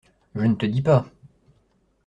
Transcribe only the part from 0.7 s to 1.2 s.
pas!…